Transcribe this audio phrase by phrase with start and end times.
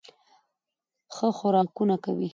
[1.15, 2.29] ښه خوراکونه کوي